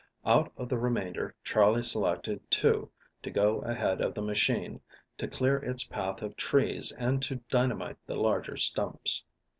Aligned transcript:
Out 0.25 0.51
of 0.57 0.67
the 0.67 0.79
remainder 0.79 1.35
Charley 1.43 1.83
selected 1.83 2.41
two 2.49 2.89
to 3.21 3.29
go 3.29 3.59
ahead 3.59 4.01
of 4.01 4.15
the 4.15 4.23
machine, 4.23 4.81
to 5.19 5.27
clear 5.27 5.57
its 5.57 5.83
path 5.83 6.23
of 6.23 6.35
trees 6.35 6.91
and 6.97 7.21
to 7.21 7.35
dynamite 7.51 7.97
the 8.07 8.15
larger 8.15 8.57
stumps. 8.57 9.23